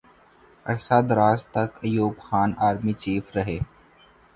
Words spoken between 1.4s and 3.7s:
تک Ayub Khan army chief رہے۔